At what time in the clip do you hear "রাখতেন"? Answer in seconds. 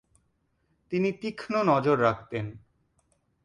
2.01-2.45